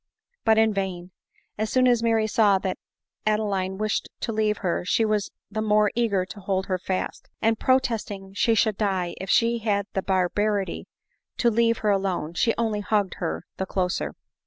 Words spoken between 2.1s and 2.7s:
saw